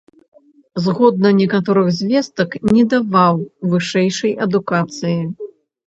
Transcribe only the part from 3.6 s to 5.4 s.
вышэйшай адукацыі.